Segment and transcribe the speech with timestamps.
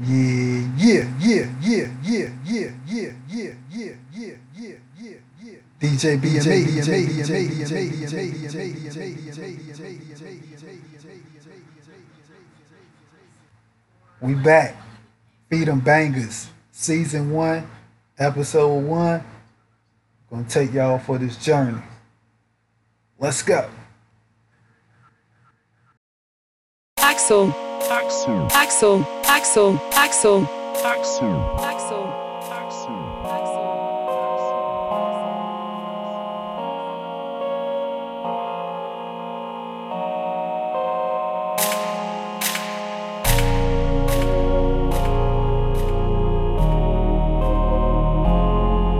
[0.00, 5.58] Yeah, yeah, yeah, yeah, yeah, yeah, yeah, yeah, yeah, yeah, yeah, yeah, yeah.
[5.78, 7.72] DJ BME, DJ BME, DJ
[8.88, 9.52] BME,
[14.20, 14.76] We back.
[15.50, 16.48] Feed 'em bangers.
[16.70, 17.68] Season one,
[18.18, 19.22] episode one.
[20.30, 21.82] Gonna take y'all for this journey.
[23.18, 23.68] Let's go.
[26.96, 27.71] Axel.
[27.92, 28.48] Axel.
[28.54, 29.06] Axel.
[29.28, 29.76] Axel.
[29.92, 30.48] Axel.
[30.82, 31.28] Axel.
[31.60, 32.08] Axel.
[32.50, 33.68] Axel Axel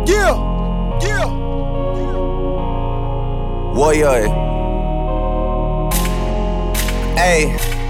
[0.06, 0.36] Yeah,
[1.00, 1.28] yeah.
[3.72, 4.28] Warrior.
[7.16, 7.81] Hey.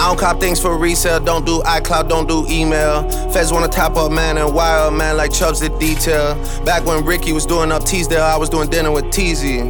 [0.00, 3.02] I don't cop things for resale, don't do iCloud, don't do email.
[3.32, 6.36] Feds wanna top up man and wire man like Chubbs did detail.
[6.64, 9.60] Back when Ricky was doing up Teasdale, I was doing dinner with Teasy.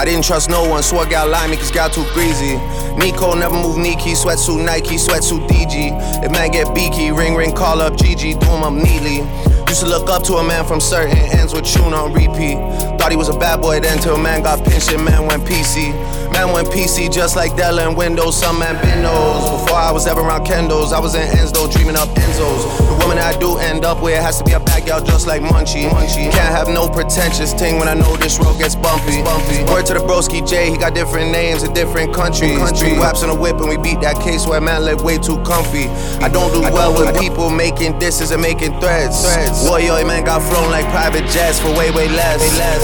[0.00, 2.56] I didn't trust no one, swore lied me cause gal too greasy.
[2.96, 6.24] Nico never move Nike, sweatsuit Nike, sweatsuit DG.
[6.24, 9.20] If man get beaky, ring ring, call up GG, do him up neatly.
[9.68, 12.56] Used to look up to a man from certain ends with tune on repeat.
[12.96, 15.92] Thought he was a bad boy then till man got pinched and man went PC.
[16.32, 19.60] Man went PC just like Dell and Windows, some man been knows.
[19.60, 22.64] Before I was ever around Kendall's, I was in Enzo dreaming up Enzo's.
[22.80, 24.54] The woman I do end up with has to be
[24.88, 25.84] gal just like Munchie.
[25.90, 26.32] Munchie.
[26.32, 29.22] Can't have no pretentious ting when I know this road gets bumpy.
[29.22, 29.62] bumpy.
[29.70, 32.56] Word to the broski J, he got different names in different countries.
[32.56, 32.96] Country.
[32.96, 35.88] Waps in a whip and we beat that case where man live way too comfy.
[36.24, 39.20] I don't do well with people making disses and making threads.
[39.68, 42.40] Warrior man got flown like private jets for way, way less.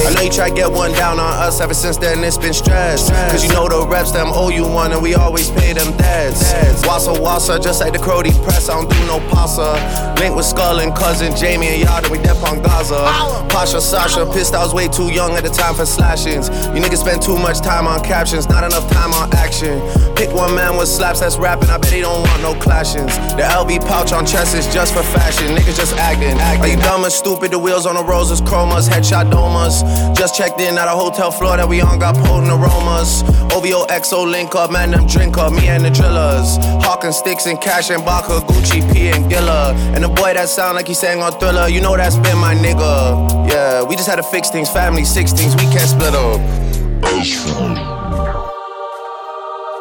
[0.06, 2.52] I know you try to get one down on us ever since then it's been
[2.52, 3.10] stressed.
[3.32, 6.52] Cause you know the reps them owe you one and we always pay them debts.
[6.84, 9.80] Wassa wassa, just like the Crody press, I don't do no pasta.
[10.20, 13.06] Link with Skull and cousin Jamie and And we dep on Gaza.
[13.48, 16.48] Pasha Sasha, pissed I was way too young at the time for slashings.
[16.74, 19.80] You niggas spend too much time on captions, not enough time on action.
[20.16, 23.14] Pick one man with slaps that's rapping, I bet he don't want no clashings.
[23.36, 26.36] The LB pouch on chest is just for fashion, niggas just acting.
[26.60, 27.52] Are you dumb and stupid?
[27.52, 29.82] The wheels on the roses, chromas, headshot domas.
[30.16, 33.22] Just checked in at a hotel floor that we on, got potent aromas.
[33.54, 36.58] OVO XO link up, man, them drink up, me and the drillers.
[36.82, 39.74] Hawking sticks and cash and Baka, Gucci, P and Gilla.
[39.94, 42.54] And the boy that sound like he sang on Thriller, you know that's been my
[42.54, 43.50] nigga.
[43.50, 46.40] Yeah, we just had to fix things, family, 16s, we can't split up.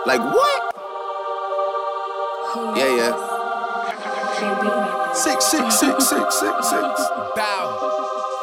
[0.06, 0.62] Like what?
[2.76, 3.14] Yeah, yeah.
[5.14, 7.02] Six, six, six, six, six, six.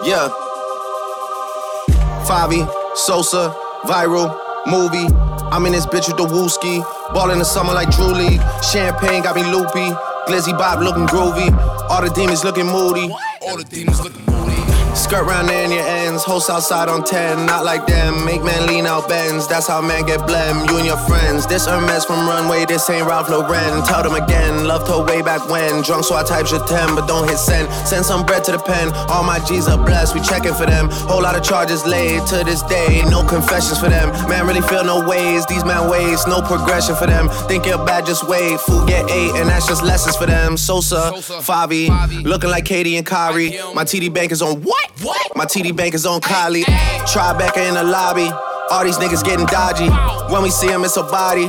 [0.05, 0.31] Yeah.
[2.25, 2.67] Favi,
[2.97, 3.55] Sosa,
[3.85, 4.35] viral,
[4.67, 5.15] movie.
[5.53, 6.83] I'm in this bitch with the wooski.
[7.13, 8.41] Ball in the summer like Drew League.
[8.73, 9.95] Champagne got me loopy.
[10.31, 11.51] Glizzy Bob looking groovy.
[11.91, 13.13] All the demons looking moody.
[13.43, 14.30] All the demons looking.
[14.95, 18.25] Skirt round in your ends, host outside on 10, not like them.
[18.25, 20.69] Make man lean out bends, that's how man get blem.
[20.69, 23.83] You and your friends, this Hermes from Runway, this ain't Ralph Lauren.
[23.85, 25.83] Tell them again, loved her way back when.
[25.83, 27.73] Drunk, so I type your 10, but don't hit send.
[27.87, 30.89] Send some bread to the pen, all my G's are blessed, we checking for them.
[30.91, 34.11] Whole lot of charges laid to this day, no confessions for them.
[34.29, 37.29] Man, really feel no ways, these man ways, no progression for them.
[37.49, 38.59] Think you're bad, just wait.
[38.61, 40.57] Food get eight, and that's just lessons for them.
[40.57, 41.13] Sosa,
[41.43, 41.89] Favi,
[42.25, 43.59] looking like KD and Kyrie.
[43.75, 44.80] My TD bank is on what?
[45.03, 45.37] What?
[45.37, 46.65] My TD bank is on Kylie.
[47.07, 48.29] Tribeca in the lobby.
[48.71, 49.89] All these niggas getting dodgy.
[50.33, 51.49] When we see him, it's a body.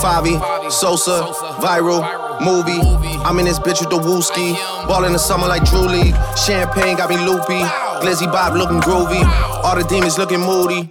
[0.00, 0.38] Favi,
[0.70, 1.22] Sosa,
[1.60, 2.02] viral,
[2.44, 2.80] movie.
[3.24, 4.54] I'm in this bitch with the wooski.
[4.86, 6.14] Ball in the summer like Drew League.
[6.36, 7.60] Champagne got me loopy.
[8.02, 9.24] Glizzy Bob looking groovy.
[9.64, 10.90] All the demons looking moody.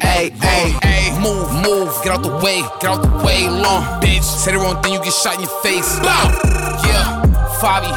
[0.00, 4.22] Hey, hey, Hey, move, move, get out the way, get out the way, long bitch.
[4.22, 5.98] Say the wrong thing, you get shot in your face.
[6.00, 6.28] Bow,
[6.84, 7.22] yeah,
[7.58, 7.88] Fabi,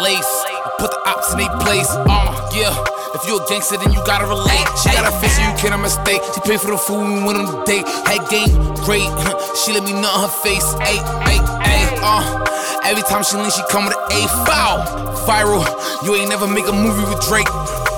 [0.00, 0.44] lace,
[0.78, 1.90] put the ops in their place.
[1.90, 2.72] Uh, yeah.
[3.14, 4.66] If you a gangster, then you gotta relate.
[4.78, 6.22] She got a face, you can't mistake.
[6.34, 7.86] She paid for the food, we went on the date.
[8.06, 8.52] Had game,
[8.86, 9.08] great.
[9.58, 10.64] she let me nut her face.
[10.78, 12.44] Ay, ay, ay, uh.
[12.84, 14.78] Every time she lean, she come with an A foul.
[15.26, 15.64] Viral,
[16.04, 17.48] you ain't never make a movie with Drake.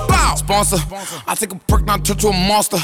[0.09, 0.35] Bow.
[0.35, 0.77] Sponsor,
[1.27, 2.77] I take a perk, now turn to a monster.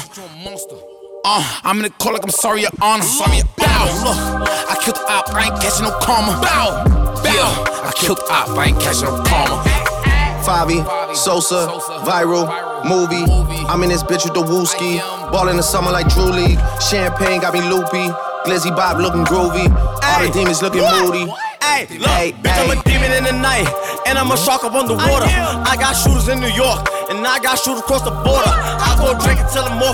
[1.24, 3.02] Uh, I'm in the call like I'm sorry, your honor.
[3.02, 3.84] Sorry, your bow.
[4.04, 6.40] Look, I killed the op, I ain't catching no karma.
[6.40, 6.84] Bow,
[7.24, 9.87] yeah, I killed the op, I ain't catching no karma.
[10.48, 10.80] Favi,
[11.14, 11.68] Sosa,
[12.08, 12.48] viral,
[12.88, 13.28] movie.
[13.68, 14.96] I'm in this bitch with the wooski.
[15.30, 16.58] Ball in the summer like Drew League.
[16.80, 18.08] Champagne got me loopy.
[18.48, 19.68] Glizzy Bob looking groovy.
[19.68, 21.28] All the demons looking moody.
[21.60, 23.68] Hey, look, bitch, I'm a demon in the night,
[24.06, 25.28] and I'm a shark up on the water.
[25.28, 26.80] I got shooters in New York,
[27.12, 28.48] and I got shooters across the border.
[28.48, 29.92] I go drink until I'm more.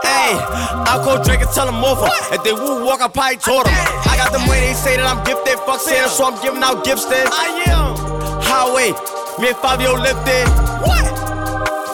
[0.00, 0.40] Hey,
[0.88, 2.08] I'll call Drake and tell them over.
[2.32, 3.76] If they woo walk, I probably taught them.
[4.08, 5.60] I got the money, they say that I'm gifted.
[5.68, 7.28] Fuck Santa, so I'm giving out gifts then.
[7.28, 7.92] I am.
[8.40, 8.96] Highway,
[9.40, 10.46] me and Fabio lifted.
[10.82, 11.06] What?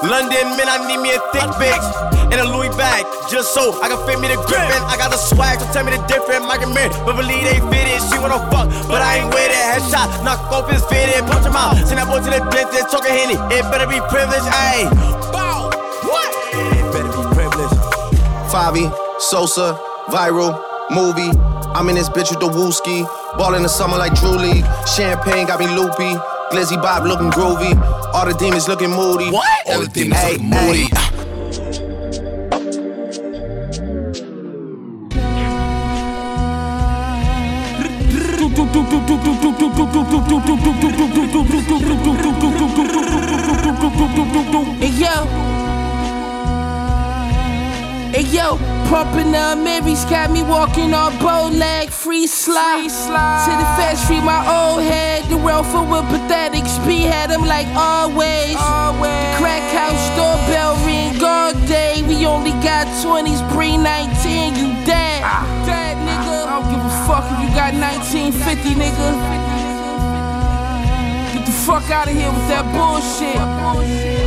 [0.04, 1.86] London, man, I need me a thick bitch.
[2.32, 4.82] In a Louis bag, just so I can fit me the grippin'.
[4.88, 6.44] I got the swag, so tell me the difference.
[6.44, 8.00] My mirror, but believe they fit it.
[8.08, 9.64] She wanna fuck, but I ain't with it.
[9.76, 11.76] Headshot, knock off his fitted, punch him out.
[11.86, 13.36] Send that boy to the dentist, talking henny.
[13.52, 14.88] It better be privileged, ayy.
[15.30, 15.68] Bow.
[16.08, 16.30] What?
[16.52, 17.76] It better be privileged.
[18.50, 18.88] Favi,
[19.20, 20.56] Sosa, viral,
[20.90, 21.30] movie.
[21.76, 23.04] I'm in this bitch with the wooski.
[23.36, 24.64] Ball in the summer like Drew League.
[24.96, 26.18] Champagne got me loopy.
[26.54, 27.74] Glizzy Bob looking groovy.
[28.14, 29.28] All the demons looking moody.
[29.28, 29.44] What?
[29.66, 30.86] All the demons looking moody.
[30.94, 31.23] Ah.
[48.94, 52.86] Pumping the Mary's got me walking on bow leg, free slide.
[52.88, 55.24] slide To the fast street, my old head.
[55.28, 58.54] The world full with pathetic speed had them like always.
[58.54, 62.06] The crack house doorbell ring all day.
[62.06, 65.22] We only got 20s, bring 19, you dead.
[65.26, 65.42] Ah.
[65.66, 66.46] Dead nigga.
[66.46, 69.08] I don't give a fuck if you got 1950, nigga.
[71.34, 73.42] Get the fuck out of here with that bullshit.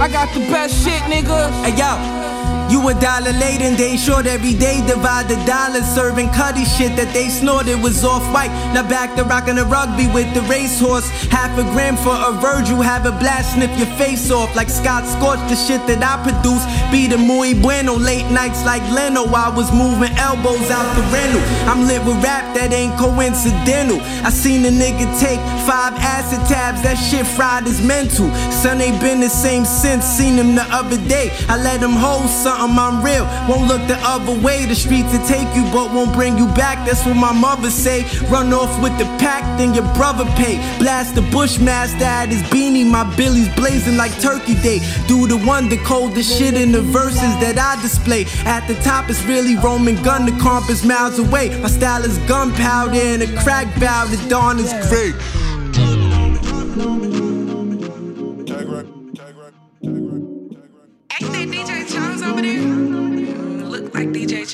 [0.03, 1.55] I got the best shit, nigga.
[1.63, 2.27] Hey yo,
[2.69, 4.85] you a dollar late and they short every day.
[4.87, 8.51] Divide the dollars, serving cutty shit that they snorted was off white.
[8.73, 11.09] Now back to rockin' the rugby with the racehorse.
[11.31, 15.03] Half a gram for a Virgil, have a blast, snip your face off like Scott
[15.03, 15.41] Storch.
[15.49, 17.95] The shit that I produce be the muy bueno.
[17.95, 21.41] Late nights like Leno, I was moving elbows out the rental.
[21.69, 23.99] I'm lit with rap that ain't coincidental.
[24.25, 28.29] I seen a nigga take five acid tabs, that shit fried is mental.
[28.51, 31.31] Son ain't been the same since, seen him the other day.
[31.47, 33.25] I let him hold something, I'm real.
[33.47, 36.85] Won't look the other way, the streets will take you, but won't bring you back.
[36.85, 38.05] That's what my mother say.
[38.29, 40.57] Run off with the pack, then your brother pay.
[40.79, 44.79] Blast the Bushmaster at his beanie, my billy's blazing like Turkey Day.
[45.07, 48.25] Do the one, the coldest shit in the verses that I display.
[48.45, 51.49] At the top, it's really Roman gun, the comp is miles away.
[51.59, 55.15] My style is gunpowder and a crack valve, the dawn is great.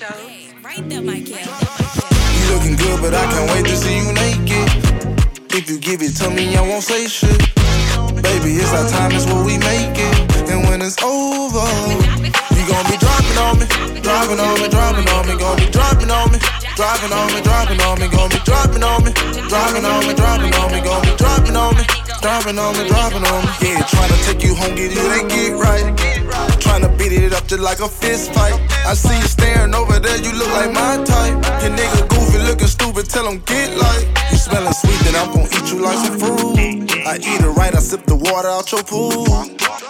[0.04, 0.52] Chose.
[0.60, 1.40] Right there, Michael.
[1.40, 4.68] You looking good, but I can't wait to see you naked.
[5.56, 7.40] If you give it to me, I won't say shit.
[8.20, 10.16] Baby, it's our time, it's what we make it.
[10.52, 11.64] And when it's over,
[12.20, 13.66] you gon' be dropping on me,
[14.04, 16.40] dropping on me, dropping on me, gon' be dropping on me,
[16.76, 19.12] dropping on me, dropping on me, gon' be dropping on me,
[19.48, 21.84] dropping on me, dropping on me, gon' be dropping on me,
[22.24, 23.52] dropping on me, dropping on me.
[23.60, 25.84] Yeah, trying to take you home, get you that get right.
[26.64, 28.56] Trying to beat it up just like a fist fight.
[28.88, 31.36] I see you staring over there, you look like my type.
[31.62, 34.08] Your nigga goofy, looking stupid, tell him get light.
[34.32, 36.56] You smelling sweet, then I'm gon' eat you like some fruit.
[37.04, 39.28] I eat it right, I sip the water out your pool.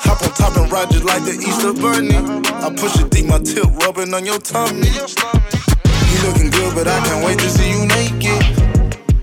[0.01, 2.17] Hop on top and ride just like the Easter bunny.
[2.17, 4.89] I push it deep, my tip rubbing on your tummy.
[4.89, 8.41] You looking good, but I can't wait to see you naked.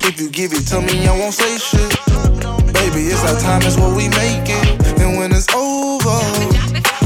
[0.07, 2.60] If you give it to me, I won't say shit.
[2.91, 4.99] Baby, it's our time, it's what we make it.
[4.99, 6.19] And when it's over,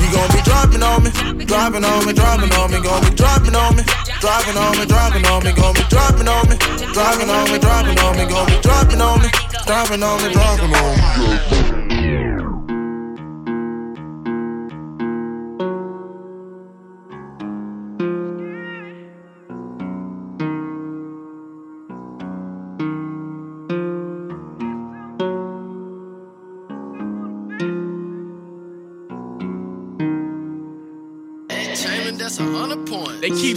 [0.01, 1.11] you gon' be dropping on me,
[1.45, 3.83] dropping on me, dropping on me, gon' be dropping on me,
[4.19, 6.57] dropping on me, dropping on me, gon' be dropping on me,
[6.89, 9.29] dropping on me, dropping on me, gon' be dropping on me,
[9.67, 11.74] dropping on me, dropping on me.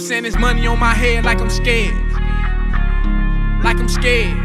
[0.08, 1.94] Saying it's money on my head like I'm scared.
[3.62, 4.38] Like I'm scared.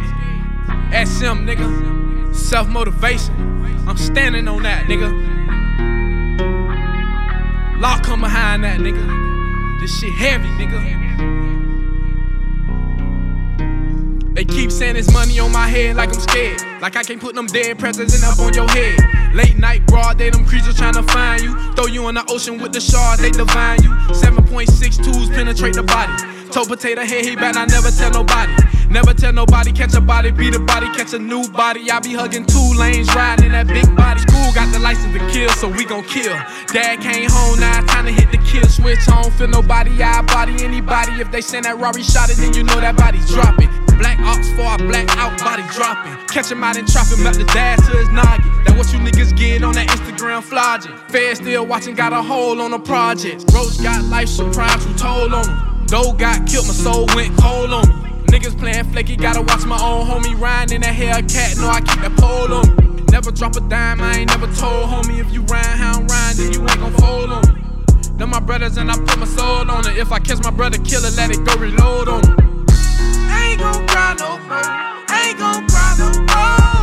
[0.92, 2.36] SM, nigga.
[2.36, 3.34] Self motivation.
[3.88, 5.10] I'm standing on that, nigga.
[7.80, 9.80] Law come behind that, nigga.
[9.80, 11.03] This shit heavy, nigga.
[14.84, 16.60] Saying it's money on my head like I'm scared.
[16.82, 19.00] Like I can't put them dead presidents up on your head.
[19.34, 21.56] Late night, broad day, them creatures trying to find you.
[21.74, 23.92] Throw you in the ocean with the sharks, they divine you.
[24.12, 26.12] 7.62s penetrate the body.
[26.52, 28.54] Toe potato head, he bet I never tell nobody.
[28.90, 31.90] Never tell nobody, catch a body, beat a body, catch a new body.
[31.90, 34.20] I be hugging two lanes, riding in that big body.
[34.20, 36.36] School got the license to kill, so we gon' kill.
[36.76, 39.00] Dad came home, now it's time to hit the kill switch.
[39.08, 41.14] I don't feel nobody, I body anybody.
[41.14, 43.83] If they send that Rari shot it, then you know that body's dropping.
[43.98, 46.16] Black ops before I black out, body dropping.
[46.28, 48.52] Catch him out and trap him at the dash to his noggin.
[48.66, 50.96] That what you niggas get on that Instagram flogging.
[51.10, 53.46] Fed still watching, got a hole on the project.
[53.54, 55.86] Roach got life surprise, who told on him.
[55.88, 58.10] Doe got killed, my soul went cold on me.
[58.34, 61.58] Niggas playing flaky, gotta watch my own homie ride in that Hellcat.
[61.58, 63.04] Know I keep that pole on me.
[63.12, 65.20] Never drop a dime, I ain't never told homie.
[65.20, 67.62] If you ride how I'm riding, then you ain't gon' fold on me.
[68.18, 69.98] Them my brothers and I put my soul on it.
[69.98, 72.53] If I catch my brother killer, let it go reload on him.
[73.64, 75.18] Gon' cry no more.
[75.18, 76.83] Ain't gon' cry no more.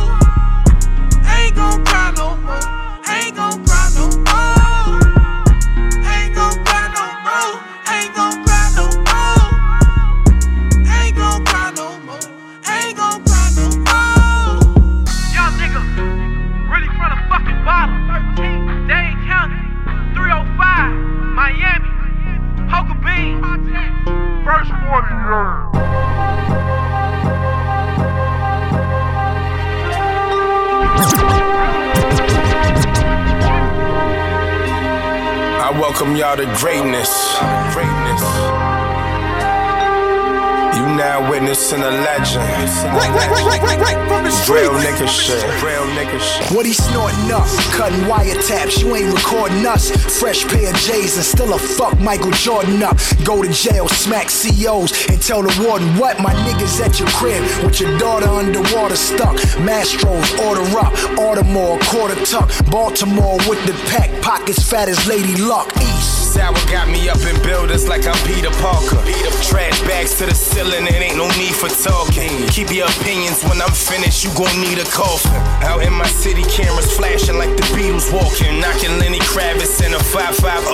[52.11, 52.97] Michael Jordan up.
[53.23, 57.41] Go to jail, smack COs, and tell the warden what my niggas at your crib
[57.63, 59.37] with your daughter underwater stuck.
[59.63, 62.51] Mastros, order up, Baltimore, quarter tuck.
[62.69, 65.71] Baltimore with the pack, pockets fat as Lady Luck.
[65.77, 66.20] East.
[66.31, 69.03] Sour got me up in buildings like I'm Peter Parker.
[69.03, 72.31] Beat up trash bags to the ceiling, it ain't no need for talking.
[72.55, 75.35] Keep your opinions when I'm finished, you gon' need a coffin.
[75.67, 78.63] Out in my city, cameras flashing like the Beatles walking.
[78.63, 80.71] Knocking Lenny Kravitz in a 550.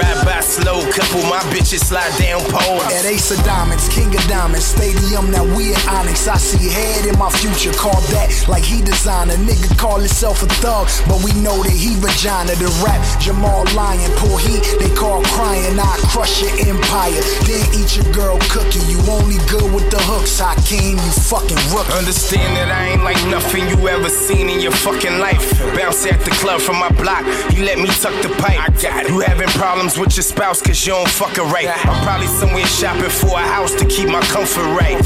[0.00, 2.80] Ride by slow, couple my bitches slide down pole.
[2.88, 6.24] At Ace of Diamonds, King of Diamonds, Stadium, now we at Onyx.
[6.24, 9.28] I see head in my future, call that like he designed.
[9.28, 12.56] A nigga call himself a thug, but we know that he vagina.
[12.56, 15.78] The rap, Jamal Lyon, pull heat, they call crying.
[15.78, 18.82] I crush your empire, then eat your girl cookie.
[18.86, 21.92] You only good with the hooks, Hakeem, you fucking rookie.
[21.92, 25.42] Understand that I ain't like nothing you ever seen in your fucking life.
[25.74, 28.60] Bounce at the club from my block, you let me tuck the pipe.
[28.60, 29.10] I got it.
[29.10, 31.68] You having problems with your spouse cause you don't fuck her right.
[31.68, 34.96] I'm probably somewhere shopping for a house to keep my comfort right.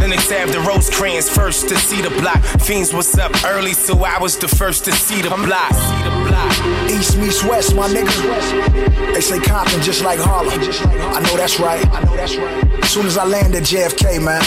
[0.00, 2.42] Then they have the rose crayons first to see the block.
[2.60, 5.72] Fiends was up early, so I was the first to see the block.
[5.72, 6.90] See the block.
[6.90, 9.13] East meets West, my nigga.
[9.14, 10.58] They say Compton just like Harlem.
[11.14, 11.86] I know that's right.
[11.92, 12.82] I know that's right.
[12.82, 14.42] As soon as I landed at JFK, man,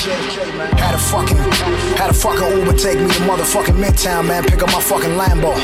[0.76, 1.38] had a fucking,
[1.96, 5.56] had a fucking Uber take me to motherfucking Midtown, man, pick up my fucking Lambo.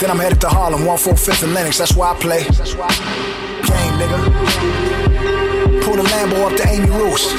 [0.00, 1.78] Then I'm headed to Harlem, 145th and Lenox.
[1.78, 2.44] That's where I play.
[2.44, 5.82] Game, nigga.
[5.82, 7.34] Pull the Lambo up to Amy Ruth's.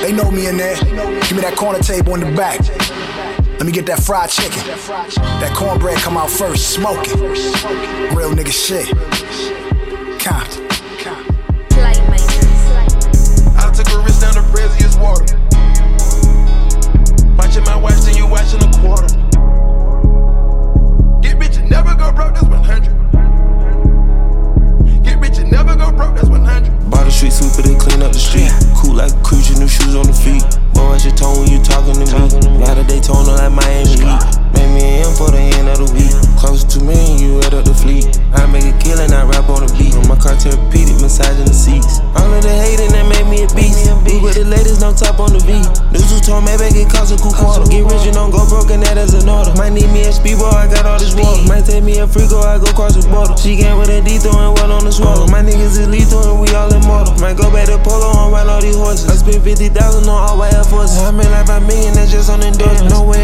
[0.00, 0.76] They know me in there.
[0.76, 2.60] Give me that corner table in the back.
[3.58, 4.62] Let me get that fried chicken.
[5.40, 7.18] That cornbread come out first, smoking.
[8.14, 8.88] Real nigga shit.
[10.24, 10.64] Compton.
[13.60, 15.36] I took a risk down the Braziers water.
[17.36, 19.04] Watching my watch, then you watching a quarter.
[21.20, 25.04] Get rich and never go broke, that's 100.
[25.04, 26.72] Get rich and never go broke, that's 100.
[26.88, 28.50] Bought a street sweeper to clean up the street.
[28.80, 30.42] Cool like a cruise, your new shoes on the feet.
[30.72, 32.06] Boy, at your tone when you talking to me.
[32.64, 34.43] Got a Daytona like Miami Heat.
[34.54, 36.14] Made me an M for the end of the week.
[36.38, 38.08] Close to me you add up the fleet.
[38.34, 39.94] I make a killing, I rap on the beat.
[40.08, 42.00] My car therapeutic, massaging the seats.
[42.14, 43.88] All of the hating that made me a beast.
[44.04, 45.64] We with the latest, no top on the V.
[45.94, 47.64] News who told me back it cost a cool quarter.
[47.70, 49.56] Get rich and don't go broke, and that is an order.
[49.56, 51.48] Might need me a speedball, I got all this water.
[51.48, 53.32] Might take me a free go, I go cross the border.
[53.40, 55.24] She came with a D throwing well on the swallow.
[55.32, 57.16] My niggas is lethal and we all immortal.
[57.24, 59.08] Might go back to polo and ride all these horses.
[59.08, 59.72] I spent 50,000
[60.04, 61.00] on all white Air Forces.
[61.00, 62.92] I made like 5 million, that's just on endorsement.
[62.92, 63.23] No way,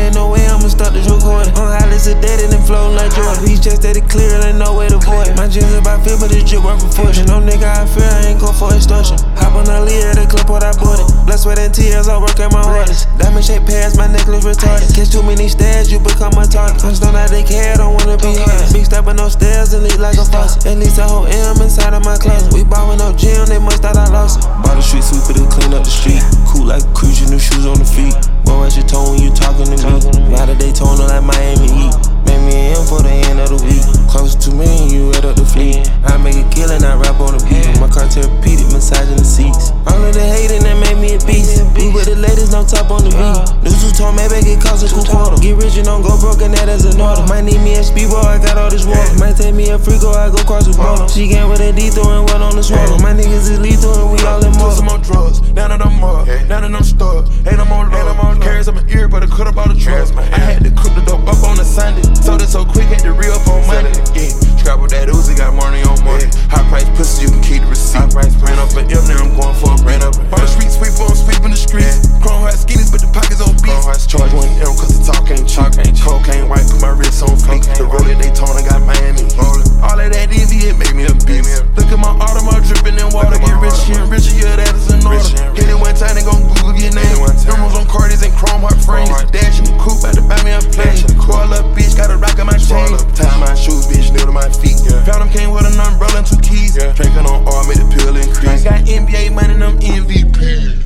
[2.11, 3.45] sedated and floating like Jordan.
[3.47, 5.31] These checks that it clear, and ain't no way to avoid.
[5.39, 7.27] My jeans about feel, but this drip worth a fortune.
[7.31, 9.19] No nigga I fear, I ain't go for extortion.
[9.39, 11.07] Hop on the lead at the club, what I bought it.
[11.27, 13.07] Blood, sweat, and tears, I work at my hardest.
[13.19, 14.91] Diamond shaped pants, my necklace retarded.
[14.91, 16.83] Catch too many stairs, you become a target.
[16.83, 18.67] I'm still not they care, don't wanna be hard.
[18.75, 20.67] Big step on those stairs and leak like a faucet.
[20.67, 22.51] At least a whole M inside of my closet.
[22.51, 24.49] We ballin' up gym, they must thought I lost it.
[24.67, 26.23] Bought a street sweeper to clean up the street.
[26.49, 28.17] Cool like a cruise, new shoes on the feet.
[28.51, 30.35] Boy, at your tone when you talking to me.
[30.35, 31.95] Got a Daytona like Miami Heat.
[32.27, 33.87] Made me an M for the end of the week.
[34.11, 35.87] Close to me you add up the fleet.
[36.03, 37.71] I make a killing, I rap on the beat.
[37.79, 39.71] My car therapeutic, massaging the seats.
[39.87, 41.63] All of the hating that made me a beast.
[41.79, 43.63] We with the latest, no top on the beat.
[43.63, 45.39] News who told me back it cost a cool quarter.
[45.39, 47.23] Get rich and don't go broke, and that is an order.
[47.31, 49.00] Might need me a speedball, I got all this water
[49.31, 51.09] tryna take me a free go, I go cross the border.
[51.09, 52.99] She came with a D throwing one on the swallow.
[52.99, 54.73] My niggas is lethal and we all in more.
[54.73, 58.41] some more drugs, now that I'm up, now that I'm stuck, ain't no more love.
[58.41, 60.11] Carries up my ear, but I cut up all the drugs.
[60.13, 62.03] I had to cook the dope up on a Sunday.
[62.15, 63.95] Sold it so quick, had to re up on Monday.
[64.15, 66.31] Yeah, with that Uzi, got money on money.
[66.51, 67.99] High price pussy, you can keep the receipt.
[67.99, 70.15] High price ran up an M, now I'm going for a ran up.
[70.19, 72.07] On the street sweeper, I'm sweeping the streets.
[72.23, 74.07] Chrome hot skinnies, but the pockets on beats.
[74.07, 75.71] Charge one M, cause the talk ain't cheap.
[76.03, 77.67] Cocaine white, put my wrist on fleek.
[77.79, 79.67] The road that they torn, I got Miami ballin'.
[79.81, 81.65] All of that envy, it made me a beast.
[81.77, 83.39] Look at my Audemars dripping in water.
[83.39, 85.25] Get richer and richer, yeah, that is an order.
[85.57, 87.19] Hit it one time, they gon' Google your name.
[87.47, 89.11] Numerals on Cardi's and chrome heart frames.
[89.33, 91.01] Dash in the coupe, about to buy me a plane.
[91.19, 92.93] Coil up, bitch, got a rock on my chain.
[93.17, 94.79] Tie my shoes, bitch, nail to my feet.
[95.09, 96.77] Found him, came with an umbrella and two keys.
[96.77, 98.67] Drinking on all, made the pill increase.
[98.67, 100.79] I got NBA money, and I'm MVP.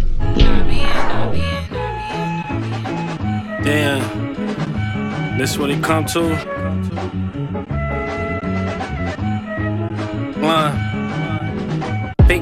[3.65, 6.84] Damn, this what it come to.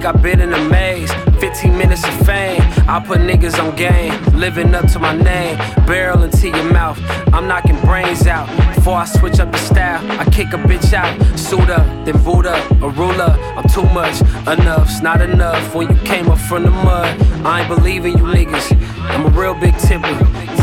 [0.03, 1.13] Think I've been in a maze.
[1.39, 2.61] 15 minutes of fame.
[2.89, 4.13] I put niggas on game.
[4.37, 5.57] Living up to my name.
[5.87, 6.99] Barrel into your mouth.
[7.33, 8.49] I'm knocking brains out.
[8.75, 11.15] Before I switch up the style, I kick a bitch out.
[11.39, 12.69] Suit up, then boot up.
[12.83, 13.39] A ruler.
[13.57, 14.21] I'm too much.
[14.49, 15.73] Enough's not enough.
[15.73, 18.67] When you came up from the mud, I ain't believing you niggas.
[19.13, 20.13] I'm a real big tipper.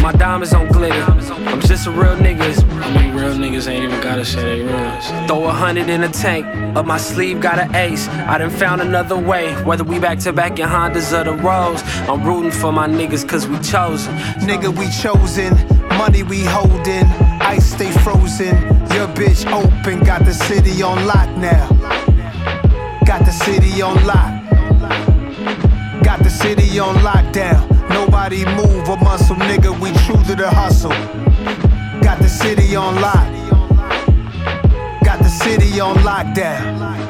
[0.01, 1.03] My diamonds on glitter.
[1.03, 2.63] I'm just a real niggas.
[2.81, 5.27] I mean, real niggas ain't even gotta say they real.
[5.27, 6.45] Throw a hundred in a tank.
[6.75, 8.07] Up my sleeve, got an ace.
[8.07, 9.53] I done found another way.
[9.63, 11.83] Whether we back to back in Hondas or the Rolls.
[12.09, 14.15] I'm rooting for my niggas cause we chosen.
[14.39, 15.53] Nigga, we chosen.
[15.97, 17.05] Money we holding.
[17.41, 18.55] Ice stay frozen.
[18.95, 20.03] Your bitch open.
[20.03, 21.67] Got the city on lock now.
[23.05, 24.43] Got the city on lock.
[26.03, 27.68] Got the city on lockdown.
[27.89, 29.77] Nobody move a muscle, nigga.
[29.79, 30.91] We true to the hustle.
[32.01, 33.27] Got the city on lock.
[35.03, 37.09] Got the city on lockdown.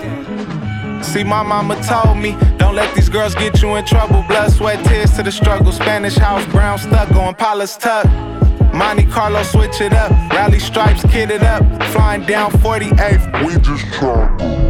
[1.03, 4.23] See, my mama told me, don't let these girls get you in trouble.
[4.27, 5.71] Blood, sweat, tears to the struggle.
[5.71, 8.05] Spanish house, brown stuck on Paula's tuck.
[8.73, 10.11] Monte Carlo, switch it up.
[10.31, 11.63] Rally stripes, kid it up.
[11.91, 13.45] Flying down 48th.
[13.45, 14.68] We just trouble.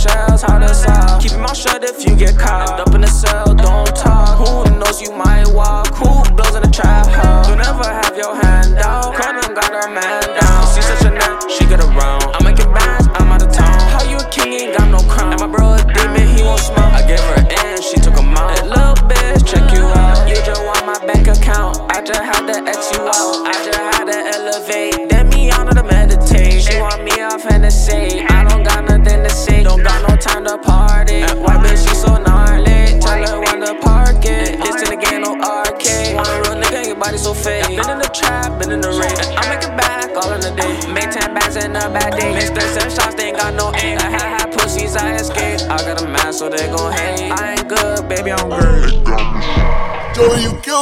[0.00, 0.42] Shells.
[0.42, 1.20] How to solve?
[1.20, 2.70] Keep your mouth shut if you get caught.
[2.70, 3.06] End up in the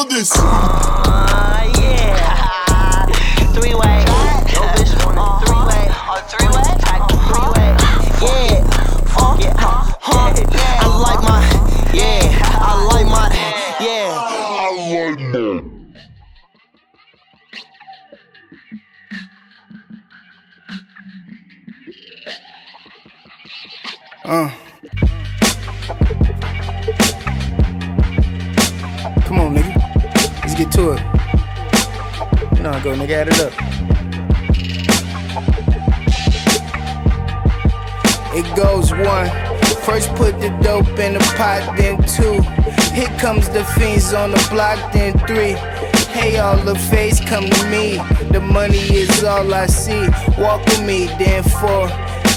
[0.04, 1.17] This.
[41.38, 42.42] Pot, then two.
[42.92, 45.55] Here comes the fiends on the block, then three.
[46.12, 47.98] Hey, all the face come to me.
[48.33, 50.09] The money is all I see.
[50.37, 51.87] Walk with me, then four.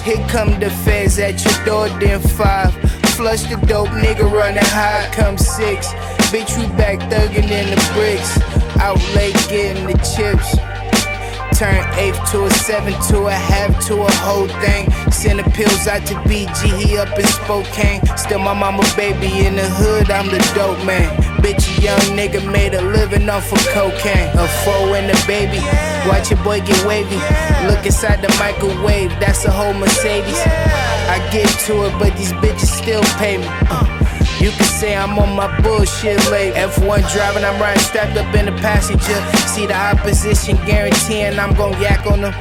[0.06, 2.74] Here come the feds at your door, then five.
[3.18, 5.88] Flush the dope, nigga running high, come six.
[6.32, 8.32] Bitch, we back thuggin' in the bricks.
[8.80, 10.71] Out late getting the chips.
[11.62, 14.90] Turn eighth to a seven to a half to a whole thing.
[15.12, 18.02] Send the pills out to BG, he up in Spokane.
[18.18, 21.16] Still my mama baby in the hood, I'm the dope man.
[21.44, 24.30] Bitch, a young nigga made a living off of cocaine.
[24.40, 25.62] A foe and a baby.
[26.10, 27.22] Watch your boy get wavy.
[27.70, 30.42] Look inside the microwave, that's a whole Mercedes.
[31.14, 33.46] I get to it, but these bitches still pay me.
[33.70, 34.01] Uh.
[34.42, 36.56] You can say I'm on my bullshit late.
[36.56, 39.20] F1 driving, I'm riding strapped up in the passenger.
[39.48, 42.34] See the opposition guaranteeing I'm gon' yak on them.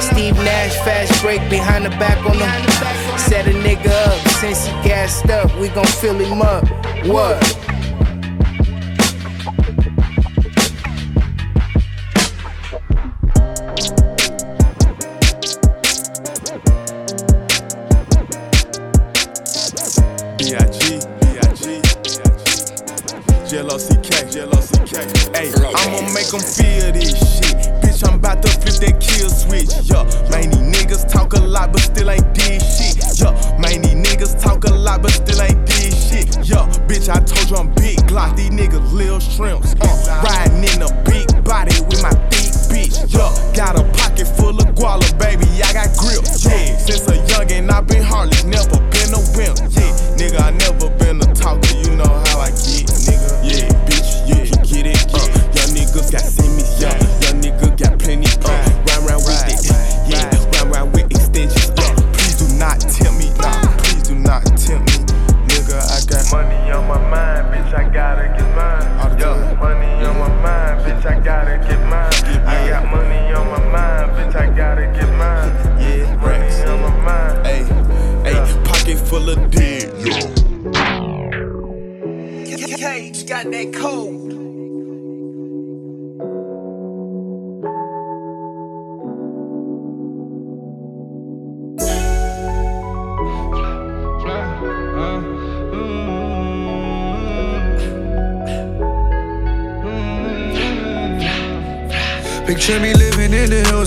[0.00, 3.18] Steve Nash fast break behind the back on them.
[3.18, 5.54] Set a nigga up since he gassed up.
[5.58, 6.66] We gon' fill him up.
[7.04, 7.63] What?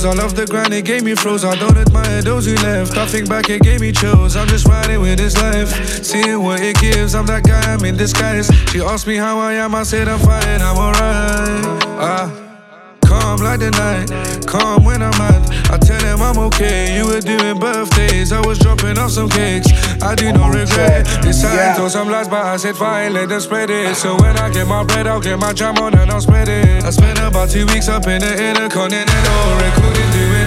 [0.08, 1.44] All off the ground, it gave me froze.
[1.44, 2.98] I don't admire those who left.
[2.98, 4.36] I think back, it gave me chills.
[4.36, 5.70] I'm just riding with this life,
[6.04, 7.14] seeing what it gives.
[7.14, 8.50] I'm that guy, I'm in disguise.
[8.72, 11.37] She asked me how I am, I said I'm fine, I'm alright.
[13.38, 15.46] Calm like the night, calm when I'm out.
[15.70, 16.98] I tell them I'm okay.
[16.98, 19.68] You were doing birthdays, I was dropping off some cakes.
[20.02, 21.06] I do not regret.
[21.22, 21.76] This time yeah.
[21.76, 23.96] told some lies, but I said fine, let them spread it.
[23.96, 26.84] So when I get my bread, I'll get my jam on and I'll spread it.
[26.84, 30.47] I spent about two weeks up in the intercontinental, recording, doing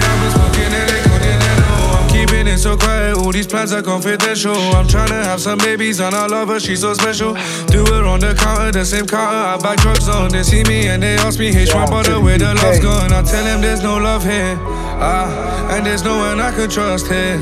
[2.31, 3.17] keeping it so quiet.
[3.17, 4.55] All these plans are confidential.
[4.75, 7.33] I'm trying to have some babies and I love her, she's so special.
[7.67, 10.31] Do her on the counter, the same counter I buy drugs on.
[10.31, 13.11] They see me and they ask me, H1 brother, where the love's gone.
[13.11, 14.57] I tell them there's no love here.
[14.59, 17.39] Ah, and there's no one I can trust here.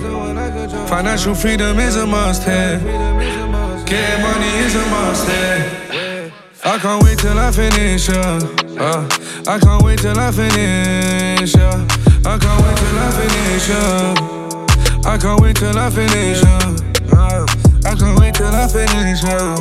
[0.87, 2.79] Financial freedom is a must here.
[3.85, 6.31] Getting money is a must here.
[6.63, 8.39] I can't wait till I finish, yeah.
[8.77, 9.07] Uh,
[9.47, 11.87] I can't wait till I finish, yeah.
[12.25, 14.38] I can't wait till I finish, yeah.
[15.09, 16.75] I can't wait till I finish, uh,
[17.83, 19.57] I can't wait till I finish, uh,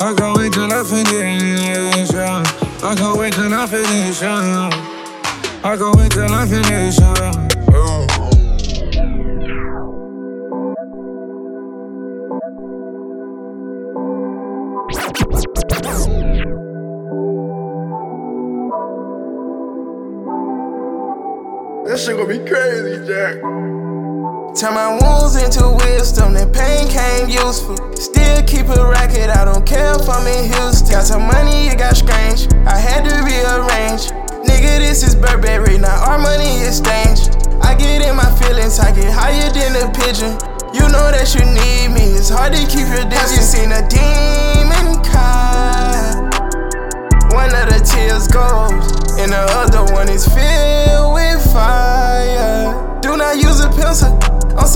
[0.00, 2.42] I can't wait till I finish, uh,
[2.82, 4.70] I can't wait till I finish, uh,
[5.62, 7.32] I can't wait till I finish, uh.
[21.84, 23.87] That shit gonna be crazy, Jack.
[24.58, 27.78] Turn my wounds into wisdom, that pain came useful.
[27.94, 30.90] Still keep a racket, I don't care if I'm in Houston.
[30.90, 32.50] Got some money, it got strange.
[32.66, 34.10] I had to rearrange.
[34.42, 37.30] Nigga, this is Burberry, now our money is strange.
[37.62, 40.34] I get in my feelings, I get higher than a pigeon.
[40.74, 43.14] You know that you need me, it's hard to keep your distance.
[43.14, 44.97] Have you seen a demon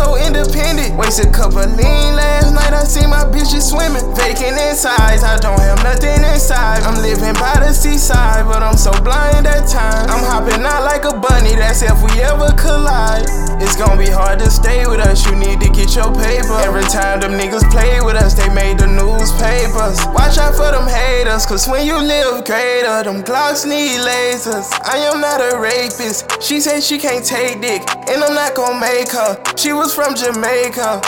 [0.03, 0.97] so independent.
[0.97, 2.73] Wasted a couple lean last night.
[2.73, 4.03] I see my bitches swimming.
[4.15, 5.23] Vacant inside.
[5.23, 6.83] I don't have nothing inside.
[6.83, 10.11] I'm living by the seaside, but I'm so blind at times.
[10.11, 11.55] I'm hopping out like a bunny.
[11.55, 13.52] That's if we ever collide.
[13.63, 15.25] It's gonna be hard to stay with us.
[15.25, 16.59] You need to get your paper.
[16.67, 20.03] Every time them niggas play with us, they made the newspapers.
[20.13, 24.67] Watch out for them haters, cause when you live greater, them Glocks need lasers.
[24.83, 26.43] I am not a rapist.
[26.43, 29.41] She said she can't take dick, and I'm not gonna make her.
[29.57, 31.01] She was from Jamaica.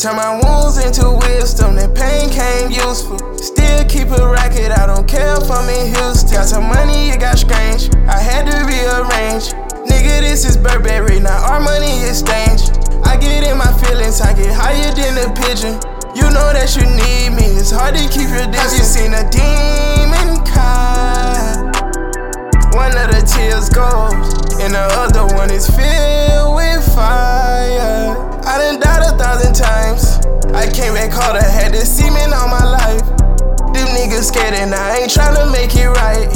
[0.00, 3.20] Turn my wounds into wisdom, that pain came useful.
[3.38, 6.32] Still keep a racket, I don't care if I'm in Houston.
[6.32, 7.94] Got some money, it got strange.
[8.08, 8.73] I had to rearrange.
[10.64, 12.72] Burberry, now our money is strange.
[13.04, 15.76] I get in my feelings, I get higher than a pigeon.
[16.16, 18.72] You know that you need me, it's hard to keep your distance.
[18.72, 21.68] Have you seen a demon cry?
[22.72, 24.16] One of the tears goes,
[24.56, 28.16] and the other one is filled with fire.
[28.48, 30.16] I done died a thousand times.
[30.56, 33.04] I came back harder, had this semen all my life.
[33.76, 36.32] Them niggas scared and I ain't tryna make it right.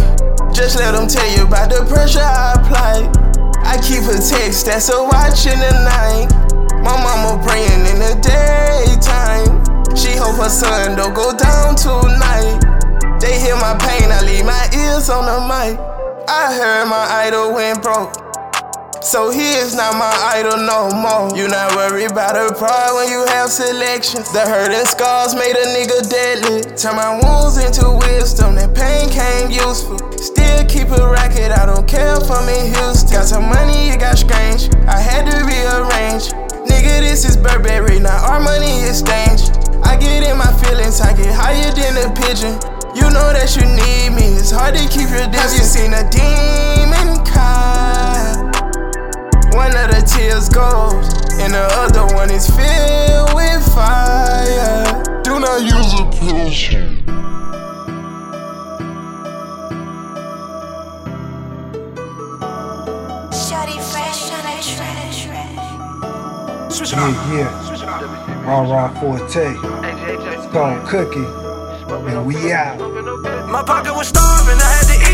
[0.52, 3.27] Just let them tell you about the pressure I apply.
[3.68, 6.32] I keep a text that's a watch in the night.
[6.80, 9.60] My mama praying in the daytime.
[9.94, 12.64] She hope her son don't go down tonight.
[13.20, 15.78] They hear my pain, I leave my ears on the mic.
[16.28, 18.27] I heard my idol went broke.
[19.08, 21.32] So he is not my idol no more.
[21.34, 24.30] You not worried about her pride when you have selections.
[24.36, 26.60] The hurt and scars made a nigga deadly.
[26.76, 29.96] Turn my wounds into wisdom, that pain came useful.
[30.20, 33.16] Still keep a racket, I don't care if I'm in Houston.
[33.16, 34.68] Got some money, it got strange.
[34.84, 36.28] I had to rearrange.
[36.68, 39.48] Nigga, this is Burberry, now our money is strange.
[39.88, 42.60] I get in my feelings, I get higher than a pigeon.
[42.92, 45.48] You know that you need me, it's hard to keep your distance.
[45.48, 48.47] Have you seen a demon cry?
[49.54, 51.08] One of the tears goes,
[51.40, 55.02] and the other one is filled with fire.
[55.22, 56.38] Do not use a pill.
[66.90, 68.44] Yeah, yeah.
[68.44, 69.56] Raw Raw Forte.
[70.34, 71.26] It's called Cookie.
[71.90, 72.78] And we out.
[73.48, 75.07] My pocket was starving, I had to eat.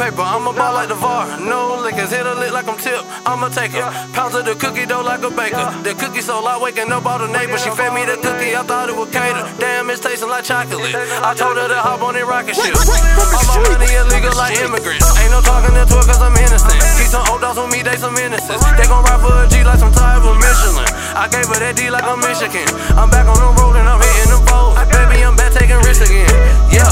[0.00, 0.24] Paper.
[0.24, 1.28] I'm a ball like the VAR.
[1.44, 3.04] No liquors, hit a lick like I'm tip.
[3.28, 3.84] I'm a taker.
[4.16, 5.68] Pounds of the cookie dough like a baker.
[5.84, 7.60] The cookie so light, waking up all the neighbors.
[7.60, 9.44] She fed me the cookie, I thought it would cater.
[9.60, 10.96] Damn, it's tasting like chocolate.
[11.20, 12.72] I told her to hop on it rocket ship.
[12.72, 15.04] All my money illegal like immigrants.
[15.20, 16.80] Ain't no talking to her cause I'm innocent.
[16.96, 18.64] Keep some old dogs with me, they some innocents.
[18.80, 20.88] They gon' ride for a G like some type of Michelin.
[21.12, 22.64] I gave her that D like I'm Michigan.
[22.96, 24.80] I'm back on the road and I'm hitting the foes.
[24.88, 26.30] Baby, I'm back taking risks again.
[26.72, 26.88] Yeah,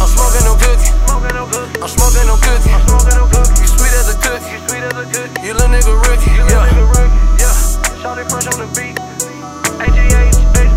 [0.00, 0.90] I'm smoking no cookie.
[1.80, 3.60] I'm smoking no cookie.
[3.60, 4.50] You sweet as a cookie.
[4.50, 5.46] You sweet as a cookie.
[5.46, 6.30] You little nigga rookie.
[6.30, 6.62] You yeah.
[6.62, 7.42] Little nigga rookie.
[7.42, 8.02] Yeah.
[8.02, 8.98] Shawty fresh on the beat.
[9.80, 10.73] AGH.